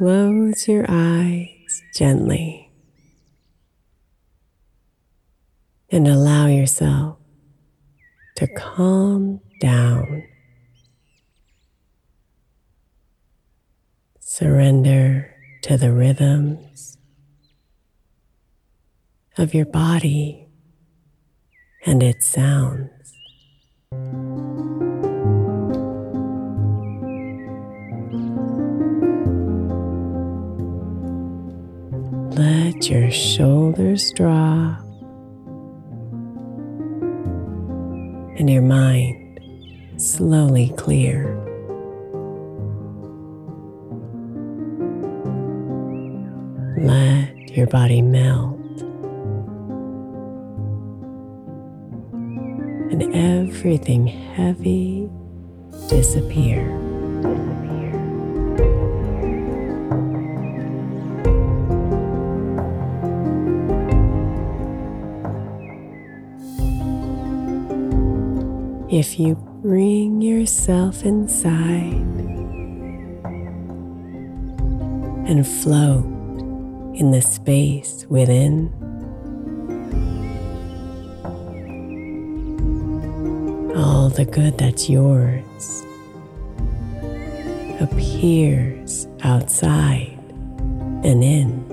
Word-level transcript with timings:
Close 0.00 0.66
your 0.66 0.86
eyes 0.88 1.82
gently 1.94 2.72
and 5.90 6.08
allow 6.08 6.46
yourself 6.46 7.18
to 8.36 8.46
calm 8.46 9.42
down. 9.60 10.22
Surrender 14.20 15.34
to 15.64 15.76
the 15.76 15.92
rhythms 15.92 16.96
of 19.36 19.52
your 19.52 19.66
body 19.66 20.48
and 21.84 22.02
its 22.02 22.26
sounds. 22.26 23.12
Let 32.80 32.88
your 32.88 33.10
shoulders 33.10 34.10
drop 34.12 34.80
and 38.38 38.48
your 38.48 38.62
mind 38.62 40.00
slowly 40.00 40.72
clear. 40.78 41.36
Let 46.80 47.50
your 47.50 47.66
body 47.66 48.00
melt 48.00 48.58
and 52.90 53.14
everything 53.14 54.06
heavy 54.06 55.10
disappear. 55.90 56.64
If 68.90 69.20
you 69.20 69.36
bring 69.62 70.20
yourself 70.20 71.04
inside 71.04 71.92
and 75.28 75.46
float 75.46 76.06
in 76.98 77.12
the 77.12 77.22
space 77.22 78.04
within, 78.08 78.72
all 83.76 84.08
the 84.08 84.24
good 84.24 84.58
that's 84.58 84.90
yours 84.90 85.84
appears 87.80 89.06
outside 89.22 90.18
and 91.04 91.22
in. 91.22 91.69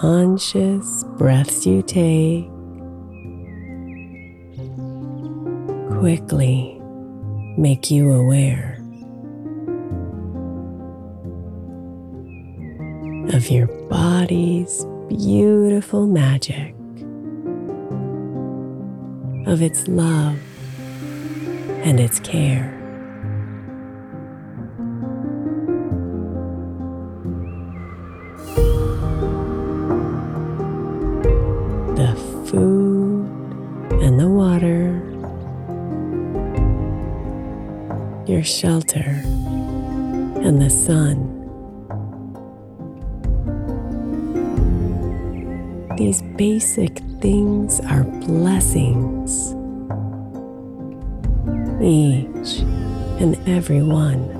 Conscious 0.00 1.04
breaths 1.18 1.66
you 1.66 1.82
take 1.82 2.48
quickly 5.98 6.80
make 7.58 7.90
you 7.90 8.10
aware 8.10 8.78
of 13.34 13.50
your 13.50 13.66
body's 13.90 14.86
beautiful 15.10 16.06
magic, 16.06 16.74
of 19.46 19.60
its 19.60 19.86
love 19.86 20.38
and 21.84 22.00
its 22.00 22.18
care. 22.20 22.79
Your 38.40 38.46
shelter 38.46 39.22
and 40.40 40.62
the 40.62 40.70
sun. 40.70 41.28
These 45.98 46.22
basic 46.38 47.00
things 47.20 47.80
are 47.80 48.04
blessings, 48.04 49.52
each 51.82 52.60
and 53.20 53.36
every 53.46 53.82
one. 53.82 54.39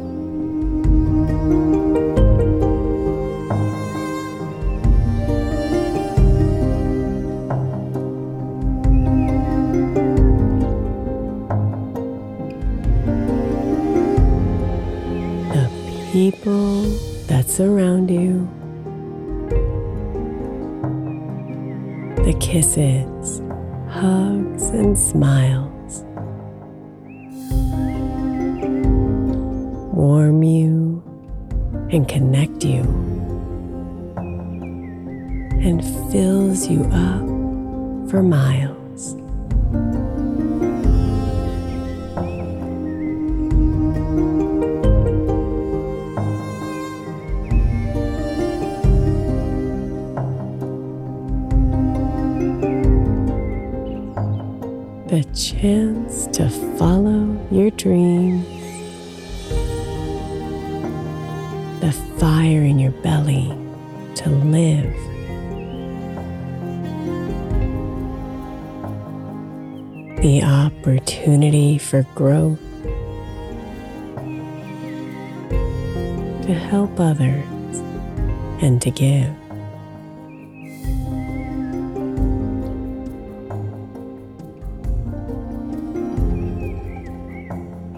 That 17.31 17.49
surround 17.49 18.11
you, 18.11 18.45
the 22.25 22.37
kisses, 22.41 23.41
hugs, 23.89 24.65
and 24.71 24.99
smiles 24.99 26.03
warm 29.95 30.43
you 30.43 31.01
and 31.93 32.09
connect 32.09 32.65
you 32.65 32.83
and 35.63 35.85
fills 36.11 36.67
you 36.67 36.83
up 36.87 38.11
for 38.11 38.25
miles. 38.25 38.80
The 55.11 55.25
chance 55.35 56.29
to 56.39 56.49
follow 56.79 57.37
your 57.51 57.71
dreams, 57.71 58.47
the 61.81 61.91
fire 62.17 62.63
in 62.63 62.79
your 62.79 62.93
belly 62.93 63.49
to 64.15 64.31
live. 64.31 64.95
The 70.23 70.45
opportunity 70.45 71.77
for 71.77 72.05
growth 72.15 72.61
to 76.47 76.55
help 76.55 77.01
others 77.01 77.45
and 78.63 78.81
to 78.81 78.93
give. 78.93 79.50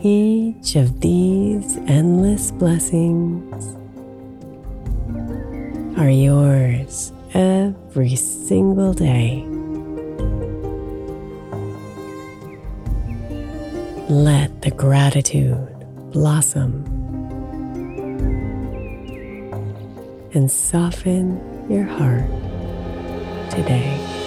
Each 0.05 0.75
of 0.75 1.01
these 1.01 1.77
endless 1.87 2.51
blessings 2.51 3.77
are 5.97 6.11
yours 6.11 7.13
every 7.35 8.17
single 8.17 8.95
day. 8.95 9.47
Let 14.09 14.63
the 14.63 14.73
gratitude 14.77 15.69
blossom 16.11 16.85
and 20.35 20.51
soften 20.51 21.39
your 21.71 21.85
heart 21.85 22.27
today. 23.53 24.22